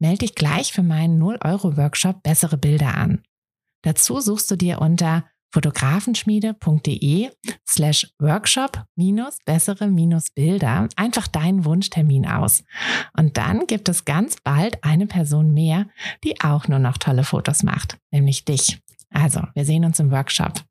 [0.00, 3.22] Melde dich gleich für meinen 0-Euro-Workshop Bessere Bilder an.
[3.82, 7.30] Dazu suchst du dir unter fotografenschmiede.de
[7.68, 12.64] slash workshop minus bessere minus Bilder einfach deinen Wunschtermin aus.
[13.16, 15.86] Und dann gibt es ganz bald eine Person mehr,
[16.24, 18.80] die auch nur noch tolle Fotos macht, nämlich dich.
[19.10, 20.62] Also, wir sehen uns im Workshop.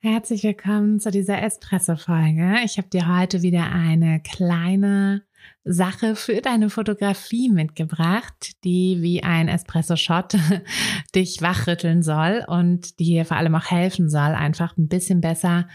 [0.00, 2.60] Herzlich willkommen zu dieser Espresso-Folge.
[2.64, 5.22] Ich habe dir heute wieder eine kleine
[5.64, 10.36] Sache für deine Fotografie mitgebracht, die wie ein Espresso-Shot
[11.14, 15.66] dich wachrütteln soll und dir vor allem auch helfen soll, einfach ein bisschen besser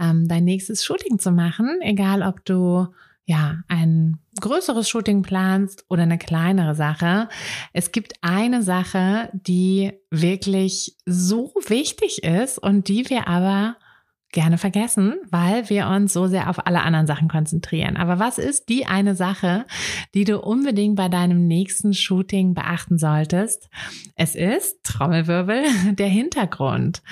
[0.00, 2.88] ähm, dein nächstes Shooting zu machen, egal ob du
[3.26, 7.28] ja, ein größeres Shooting planst oder eine kleinere Sache.
[7.72, 13.76] Es gibt eine Sache, die wirklich so wichtig ist und die wir aber
[14.34, 17.96] gerne vergessen, weil wir uns so sehr auf alle anderen Sachen konzentrieren.
[17.96, 19.64] Aber was ist die eine Sache,
[20.12, 23.70] die du unbedingt bei deinem nächsten Shooting beachten solltest?
[24.16, 27.02] Es ist, Trommelwirbel, der Hintergrund.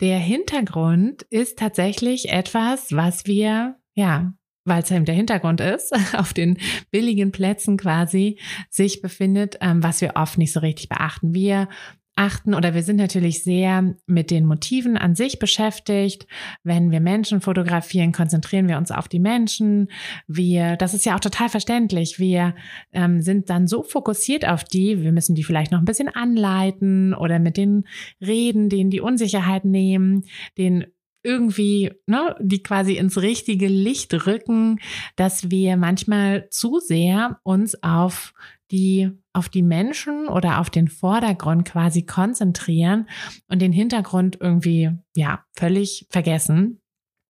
[0.00, 4.32] Der Hintergrund ist tatsächlich etwas, was wir, ja,
[4.64, 6.58] weil es eben der Hintergrund ist, auf den
[6.90, 8.38] billigen Plätzen quasi
[8.70, 11.34] sich befindet, ähm, was wir oft nicht so richtig beachten.
[11.34, 11.68] Wir
[12.16, 16.26] achten oder wir sind natürlich sehr mit den Motiven an sich beschäftigt.
[16.62, 19.88] Wenn wir Menschen fotografieren, konzentrieren wir uns auf die Menschen.
[20.26, 22.18] Wir, das ist ja auch total verständlich.
[22.18, 22.54] Wir
[22.92, 27.14] ähm, sind dann so fokussiert auf die, wir müssen die vielleicht noch ein bisschen anleiten
[27.14, 27.84] oder mit denen
[28.20, 30.24] reden, denen die Unsicherheit nehmen,
[30.56, 30.86] den
[31.24, 34.78] irgendwie, ne, die quasi ins richtige Licht rücken,
[35.16, 38.34] dass wir manchmal zu sehr uns auf
[38.74, 43.08] die auf die Menschen oder auf den Vordergrund quasi konzentrieren
[43.48, 46.80] und den Hintergrund irgendwie ja völlig vergessen.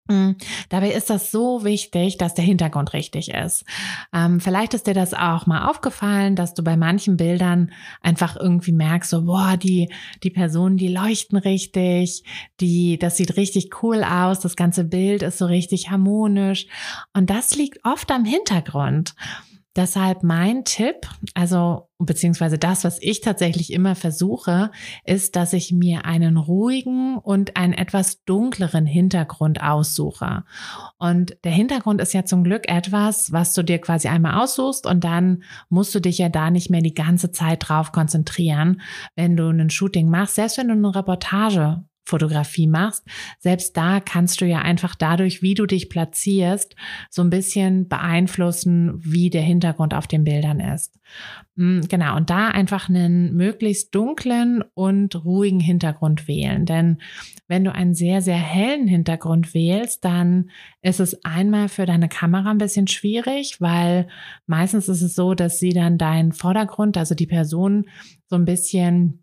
[0.07, 0.31] Mm,
[0.69, 3.65] dabei ist das so wichtig, dass der Hintergrund richtig ist.
[4.13, 8.73] Ähm, vielleicht ist dir das auch mal aufgefallen, dass du bei manchen Bildern einfach irgendwie
[8.73, 9.89] merkst, so, boah, die,
[10.23, 12.23] die Personen, die leuchten richtig,
[12.61, 16.67] die, das sieht richtig cool aus, das ganze Bild ist so richtig harmonisch.
[17.13, 19.15] Und das liegt oft am Hintergrund.
[19.75, 24.71] Deshalb mein Tipp, also beziehungsweise das, was ich tatsächlich immer versuche,
[25.03, 30.44] ist, dass ich mir einen ruhigen und einen etwas dunkleren Hintergrund aussuche.
[30.97, 35.03] Und der Hintergrund ist ja zum Glück etwas, was du dir quasi einmal aussuchst und
[35.03, 38.81] dann musst du dich ja da nicht mehr die ganze Zeit drauf konzentrieren,
[39.15, 43.05] wenn du ein Shooting machst, selbst wenn du eine Reportage Fotografie machst,
[43.39, 46.75] selbst da kannst du ja einfach dadurch, wie du dich platzierst,
[47.09, 50.99] so ein bisschen beeinflussen, wie der Hintergrund auf den Bildern ist.
[51.55, 56.65] Mm, genau, und da einfach einen möglichst dunklen und ruhigen Hintergrund wählen.
[56.65, 56.97] Denn
[57.47, 60.49] wenn du einen sehr, sehr hellen Hintergrund wählst, dann
[60.81, 64.07] ist es einmal für deine Kamera ein bisschen schwierig, weil
[64.47, 67.85] meistens ist es so, dass sie dann deinen Vordergrund, also die Person,
[68.27, 69.22] so ein bisschen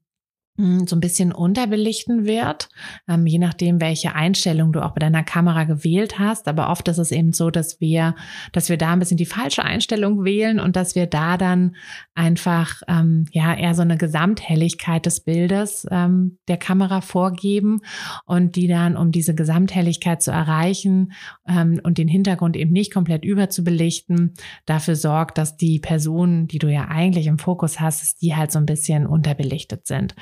[0.87, 2.69] so ein bisschen unterbelichten wird,
[3.09, 6.49] ähm, je nachdem, welche Einstellung du auch bei deiner Kamera gewählt hast.
[6.49, 8.15] Aber oft ist es eben so, dass wir,
[8.53, 11.77] dass wir da ein bisschen die falsche Einstellung wählen und dass wir da dann
[12.15, 17.81] einfach ähm, ja eher so eine Gesamthelligkeit des Bildes ähm, der Kamera vorgeben
[18.27, 21.13] und die dann, um diese Gesamthelligkeit zu erreichen
[21.49, 24.35] ähm, und den Hintergrund eben nicht komplett überzubelichten,
[24.67, 28.53] dafür sorgt, dass die Personen, die du ja eigentlich im Fokus hast, dass die halt
[28.53, 30.15] so ein bisschen unterbelichtet sind.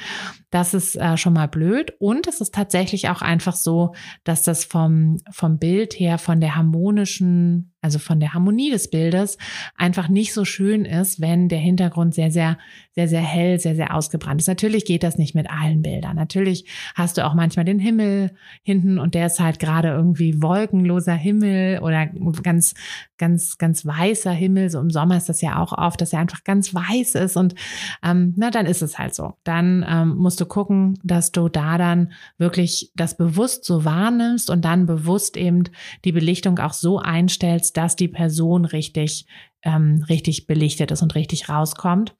[0.51, 1.95] Das ist äh, schon mal blöd.
[1.99, 3.95] Und es ist tatsächlich auch einfach so,
[4.25, 9.39] dass das vom, vom Bild her, von der harmonischen also von der Harmonie des Bildes,
[9.77, 12.59] einfach nicht so schön ist, wenn der Hintergrund sehr, sehr,
[12.93, 14.49] sehr, sehr hell, sehr, sehr ausgebrannt ist.
[14.49, 16.17] Natürlich geht das nicht mit allen Bildern.
[16.17, 16.65] Natürlich
[16.97, 18.33] hast du auch manchmal den Himmel
[18.63, 22.07] hinten und der ist halt gerade irgendwie wolkenloser Himmel oder
[22.43, 22.75] ganz,
[23.17, 24.71] ganz, ganz weißer Himmel.
[24.71, 27.55] So im Sommer ist das ja auch oft, dass er einfach ganz weiß ist und
[28.03, 29.35] ähm, na, dann ist es halt so.
[29.45, 34.65] Dann ähm, musst du gucken, dass du da dann wirklich das bewusst so wahrnimmst und
[34.65, 35.65] dann bewusst eben
[36.05, 39.27] die Belichtung auch so einstellst, dass die Person richtig,
[39.63, 42.15] ähm, richtig belichtet ist und richtig rauskommt.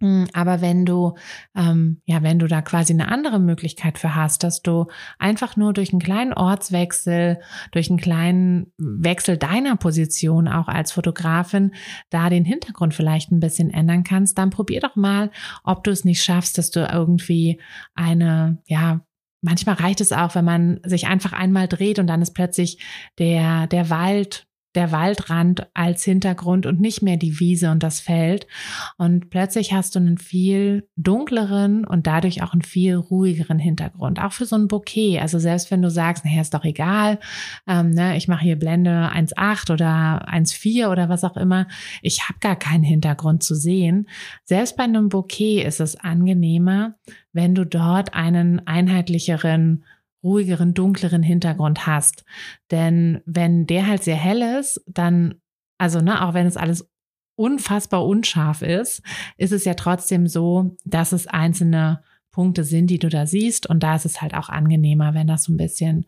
[0.00, 1.14] hm, aber wenn du,
[1.54, 4.86] ähm, ja, wenn du da quasi eine andere Möglichkeit für hast, dass du
[5.18, 7.40] einfach nur durch einen kleinen Ortswechsel,
[7.70, 11.72] durch einen kleinen Wechsel deiner Position auch als Fotografin
[12.10, 15.30] da den Hintergrund vielleicht ein bisschen ändern kannst, dann probier doch mal,
[15.62, 17.60] ob du es nicht schaffst, dass du irgendwie
[17.94, 19.02] eine, ja,
[19.44, 22.78] Manchmal reicht es auch, wenn man sich einfach einmal dreht und dann ist plötzlich
[23.18, 28.46] der, der Wald der Waldrand als Hintergrund und nicht mehr die Wiese und das Feld.
[28.96, 34.20] Und plötzlich hast du einen viel dunkleren und dadurch auch einen viel ruhigeren Hintergrund.
[34.20, 35.20] Auch für so ein Bouquet.
[35.20, 37.18] Also selbst wenn du sagst, naja, ist doch egal,
[37.66, 41.66] ähm, ne, ich mache hier Blende 1.8 oder 1.4 oder was auch immer.
[42.00, 44.08] Ich habe gar keinen Hintergrund zu sehen.
[44.44, 46.94] Selbst bei einem Bouquet ist es angenehmer,
[47.32, 49.84] wenn du dort einen einheitlicheren
[50.22, 52.24] ruhigeren, dunkleren Hintergrund hast.
[52.70, 55.34] Denn wenn der halt sehr hell ist, dann,
[55.78, 56.88] also ne, auch wenn es alles
[57.36, 59.02] unfassbar unscharf ist,
[59.36, 62.02] ist es ja trotzdem so, dass es einzelne
[62.32, 63.68] Punkte sind, die du da siehst.
[63.68, 66.06] Und da ist es halt auch angenehmer, wenn das so ein bisschen,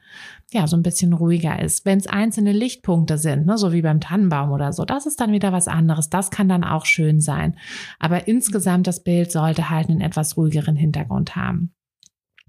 [0.53, 1.85] ja, so ein bisschen ruhiger ist.
[1.85, 5.33] Wenn es einzelne Lichtpunkte sind, ne, so wie beim Tannenbaum oder so, das ist dann
[5.33, 6.09] wieder was anderes.
[6.09, 7.57] Das kann dann auch schön sein.
[7.99, 11.75] Aber insgesamt das Bild sollte halt einen etwas ruhigeren Hintergrund haben.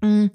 [0.00, 0.26] Mm.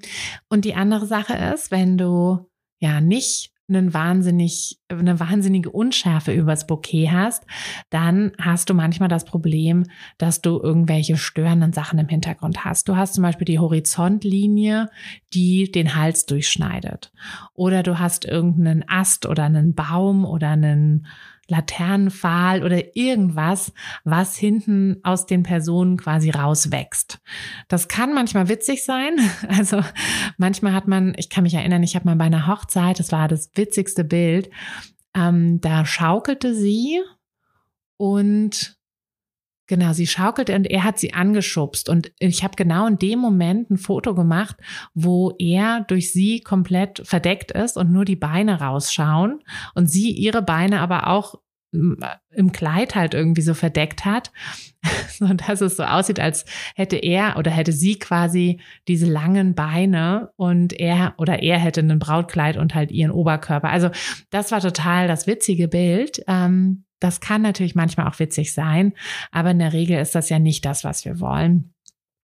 [0.48, 2.50] Und die andere Sache ist, wenn du
[2.80, 7.44] ja nicht einen wahnsinnig, eine wahnsinnige Unschärfe übers Bouquet hast,
[7.90, 9.84] dann hast du manchmal das Problem,
[10.18, 12.88] dass du irgendwelche störenden Sachen im Hintergrund hast.
[12.88, 14.88] Du hast zum Beispiel die Horizontlinie,
[15.34, 17.12] die den Hals durchschneidet.
[17.54, 21.06] Oder du hast irgendeinen Ast oder einen Baum oder einen
[21.52, 23.72] Laternenpfahl oder irgendwas,
[24.04, 27.20] was hinten aus den Personen quasi rauswächst.
[27.68, 29.16] Das kann manchmal witzig sein.
[29.48, 29.82] Also
[30.38, 33.28] manchmal hat man, ich kann mich erinnern, ich habe mal bei einer Hochzeit, das war
[33.28, 34.50] das witzigste Bild,
[35.14, 37.02] ähm, da schaukelte sie
[37.96, 38.76] und
[39.68, 41.88] Genau, sie schaukelte und er hat sie angeschubst.
[41.88, 44.56] Und ich habe genau in dem Moment ein Foto gemacht,
[44.92, 49.42] wo er durch sie komplett verdeckt ist und nur die Beine rausschauen
[49.74, 51.36] und sie ihre Beine aber auch
[51.72, 54.30] im Kleid halt irgendwie so verdeckt hat,
[55.08, 60.30] so dass es so aussieht, als hätte er oder hätte sie quasi diese langen Beine
[60.36, 63.70] und er oder er hätte ein Brautkleid und halt ihren Oberkörper.
[63.70, 63.90] Also
[64.30, 66.22] das war total das witzige Bild.
[66.28, 68.92] Ähm, das kann natürlich manchmal auch witzig sein,
[69.32, 71.72] aber in der Regel ist das ja nicht das, was wir wollen.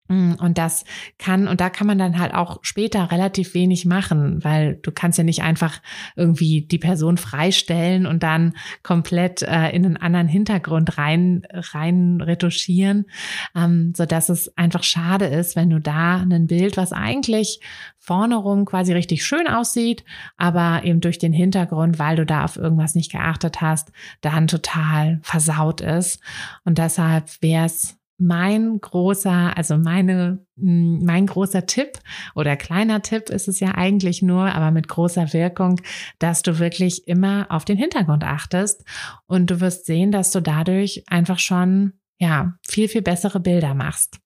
[0.09, 0.85] Mm, und das
[1.19, 5.19] kann, und da kann man dann halt auch später relativ wenig machen, weil du kannst
[5.19, 5.81] ja nicht einfach
[6.17, 13.07] irgendwie die Person freistellen und dann komplett äh, in einen anderen Hintergrund rein, rein retuschieren,
[13.55, 17.61] ähm, so dass es einfach schade ist, wenn du da ein Bild, was eigentlich
[17.99, 20.03] vorne rum quasi richtig schön aussieht,
[20.39, 25.21] aber eben durch den Hintergrund, weil du da auf irgendwas nicht geachtet hast, dann total
[25.23, 26.21] versaut ist.
[26.65, 31.99] Und deshalb wäre es mein großer, also meine, mein großer Tipp
[32.35, 35.81] oder kleiner Tipp ist es ja eigentlich nur, aber mit großer Wirkung,
[36.19, 38.85] dass du wirklich immer auf den Hintergrund achtest
[39.27, 44.19] und du wirst sehen, dass du dadurch einfach schon, ja, viel, viel bessere Bilder machst.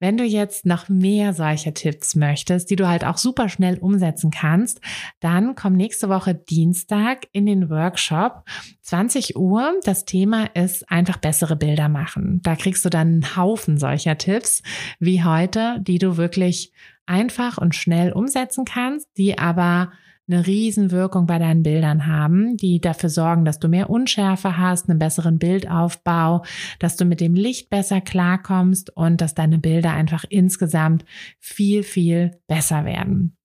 [0.00, 4.30] Wenn du jetzt noch mehr solcher Tipps möchtest, die du halt auch super schnell umsetzen
[4.30, 4.80] kannst,
[5.20, 8.44] dann komm nächste Woche Dienstag in den Workshop
[8.82, 9.74] 20 Uhr.
[9.84, 12.40] Das Thema ist einfach bessere Bilder machen.
[12.42, 14.62] Da kriegst du dann einen Haufen solcher Tipps
[15.00, 16.72] wie heute, die du wirklich
[17.06, 19.90] einfach und schnell umsetzen kannst, die aber
[20.28, 24.98] eine Riesenwirkung bei deinen Bildern haben, die dafür sorgen, dass du mehr Unschärfe hast, einen
[24.98, 26.44] besseren Bildaufbau,
[26.78, 31.04] dass du mit dem Licht besser klarkommst und dass deine Bilder einfach insgesamt
[31.38, 33.37] viel, viel besser werden.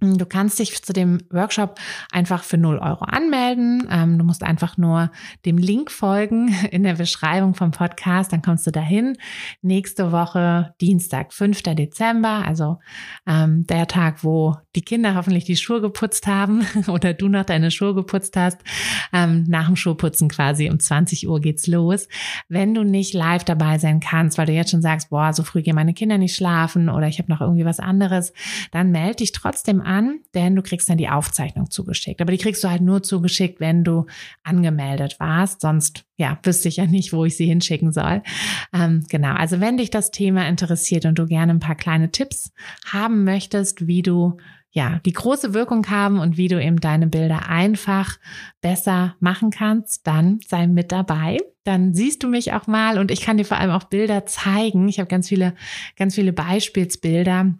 [0.00, 1.80] Du kannst dich zu dem Workshop
[2.12, 3.88] einfach für 0 Euro anmelden.
[3.90, 5.10] Ähm, du musst einfach nur
[5.46, 9.16] dem Link folgen in der Beschreibung vom Podcast, dann kommst du dahin.
[9.62, 11.62] Nächste Woche, Dienstag, 5.
[11.62, 12.78] Dezember, also
[13.26, 17.70] ähm, der Tag, wo die Kinder hoffentlich die Schuhe geputzt haben oder du noch deine
[17.70, 18.58] Schuhe geputzt hast.
[19.14, 22.06] Ähm, nach dem Schuhputzen quasi um 20 Uhr geht's los.
[22.50, 25.62] Wenn du nicht live dabei sein kannst, weil du jetzt schon sagst, boah, so früh
[25.62, 28.34] gehen meine Kinder nicht schlafen oder ich habe noch irgendwie was anderes,
[28.72, 32.20] dann melde dich trotzdem an, denn du kriegst dann die Aufzeichnung zugeschickt.
[32.20, 34.06] Aber die kriegst du halt nur zugeschickt, wenn du
[34.42, 35.60] angemeldet warst.
[35.60, 38.22] Sonst, ja, wüsste ich ja nicht, wo ich sie hinschicken soll.
[38.74, 39.34] Ähm, genau.
[39.34, 42.52] Also wenn dich das Thema interessiert und du gerne ein paar kleine Tipps
[42.84, 44.36] haben möchtest, wie du
[44.76, 48.18] ja, die große Wirkung haben und wie du eben deine Bilder einfach
[48.60, 51.38] besser machen kannst, dann sei mit dabei.
[51.64, 54.86] Dann siehst du mich auch mal und ich kann dir vor allem auch Bilder zeigen.
[54.88, 55.54] Ich habe ganz viele,
[55.96, 57.54] ganz viele Beispielsbilder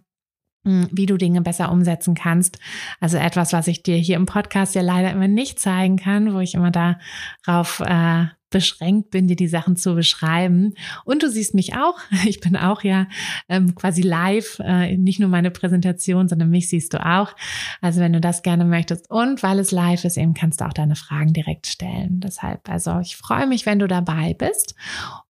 [0.91, 2.59] wie du Dinge besser umsetzen kannst.
[2.99, 6.39] Also etwas, was ich dir hier im Podcast ja leider immer nicht zeigen kann, wo
[6.39, 10.73] ich immer darauf äh, beschränkt bin, dir die Sachen zu beschreiben.
[11.03, 11.99] Und du siehst mich auch.
[12.27, 13.07] Ich bin auch ja
[13.47, 17.35] ähm, quasi live, äh, nicht nur meine Präsentation, sondern mich siehst du auch.
[17.79, 20.73] Also wenn du das gerne möchtest und weil es live ist, eben kannst du auch
[20.73, 22.19] deine Fragen direkt stellen.
[22.19, 24.75] Deshalb, also ich freue mich, wenn du dabei bist